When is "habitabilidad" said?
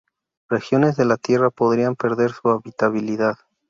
2.49-3.35